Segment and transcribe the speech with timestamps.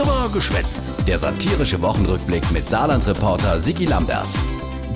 [0.00, 0.84] Drüber geschwätzt.
[1.06, 4.28] Der satirische Wochenrückblick mit Saarland-Reporter Sigi Lambert.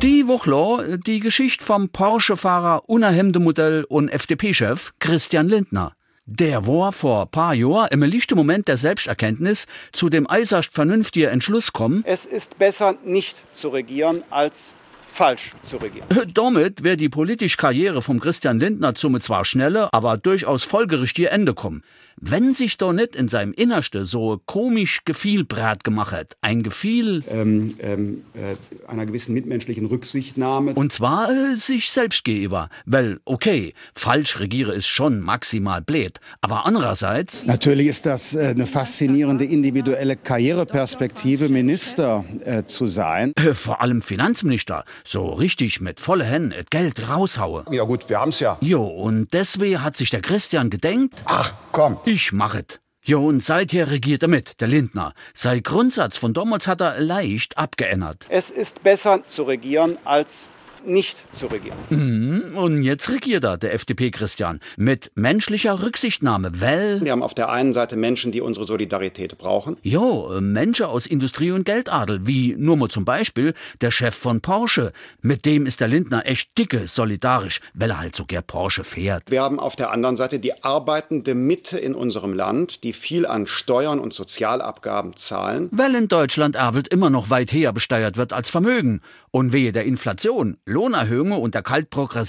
[0.00, 5.94] Die Woche die Geschichte vom Porsche-Fahrer Unerhemdemodell und FDP-Chef Christian Lindner.
[6.26, 11.72] Der war vor paar Jahren im lichten Moment der Selbsterkenntnis zu dem äußerst vernünftigen Entschluss
[11.72, 12.04] kommen.
[12.06, 14.76] Es ist besser nicht zu regieren als
[15.12, 16.06] falsch zu regieren.
[16.32, 21.54] Damit wäre die politische Karriere vom Christian Lindner zum zwar schnelle, aber durchaus folgerichtige Ende
[21.54, 21.82] kommen.
[22.20, 27.74] Wenn sich doch nicht in seinem Innerste so komisch Gefühlbrat gemacht hat, ein Gefühl ähm,
[27.80, 30.74] ähm, äh, einer gewissen mitmenschlichen Rücksichtnahme.
[30.74, 32.68] Und zwar äh, sich selbst gegenüber.
[32.86, 37.44] Weil, okay, falsch regiere ist schon maximal blöd, aber andererseits...
[37.44, 43.32] Natürlich ist das äh, eine faszinierende individuelle Karriereperspektive, Minister äh, zu sein.
[43.36, 47.64] Äh, vor allem Finanzminister, so richtig mit volle Hände Geld raushaue.
[47.70, 48.58] Ja gut, wir haben's ja.
[48.60, 51.22] Jo, und deswegen hat sich der Christian gedenkt...
[51.24, 51.98] Ach, komm.
[52.04, 52.80] Ich mach es.
[53.04, 55.14] Ja, und seither regiert er mit, der Lindner.
[55.34, 58.26] Sein Grundsatz von damals hat er leicht abgeändert.
[58.28, 60.48] Es ist besser zu regieren als
[60.84, 61.78] nicht zu regieren.
[61.90, 67.00] Mhm, und jetzt regiert er, der FDP-Christian, mit menschlicher Rücksichtnahme, weil...
[67.02, 69.76] Wir haben auf der einen Seite Menschen, die unsere Solidarität brauchen.
[69.82, 74.92] Jo, Menschen aus Industrie und Geldadel, wie nur mal zum Beispiel der Chef von Porsche.
[75.20, 79.30] Mit dem ist der Lindner echt dicke solidarisch, weil er halt so gern Porsche fährt.
[79.30, 83.46] Wir haben auf der anderen Seite die arbeitende Mitte in unserem Land, die viel an
[83.46, 85.68] Steuern und Sozialabgaben zahlen.
[85.72, 89.00] Weil in Deutschland Erwild immer noch weit höher besteuert wird als Vermögen.
[89.30, 91.62] Und wehe der Inflation, Lohnerhöhungen und der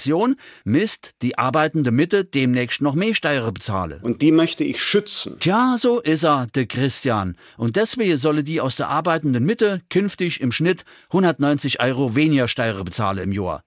[0.04, 4.00] Kaltprogression misst die arbeitende Mitte demnächst noch mehr Steuern bezahle.
[4.02, 5.38] Und die möchte ich schützen.
[5.40, 7.36] Tja, so is er, der Christian.
[7.56, 12.84] Und deswegen solle die aus der arbeitenden Mitte künftig im Schnitt 190 Euro weniger Steuern
[12.84, 13.64] bezahlen im Jahr.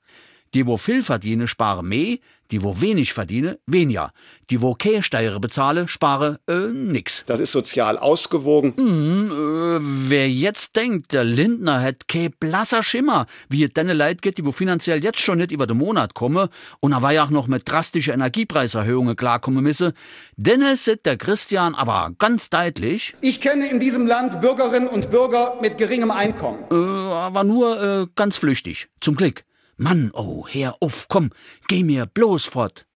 [0.53, 2.17] Die, wo viel verdiene, spare mehr,
[2.51, 4.13] die, wo wenig verdiene, weniger.
[4.49, 7.23] Die, wo keine Steuern bezahle, spare äh, nix.
[7.25, 8.73] Das ist sozial ausgewogen.
[8.77, 14.21] Mhm, äh, wer jetzt denkt, der Lindner hat kein blasser Schimmer, wie es deine Leid
[14.21, 16.49] geht, die wo finanziell jetzt schon nicht über den Monat komme
[16.79, 19.93] und er war ja auch noch mit drastischen Energiepreiserhöhungen klarkommen müsse,
[20.37, 23.13] denn es sieht der Christian aber ganz deutlich.
[23.21, 26.59] Ich kenne in diesem Land Bürgerinnen und Bürger mit geringem Einkommen.
[26.71, 28.87] Äh, aber nur äh, ganz flüchtig.
[29.01, 29.43] Zum Glück.
[29.79, 31.29] Mann, oh, Herr, uff, komm,
[31.67, 32.85] geh mir bloß fort.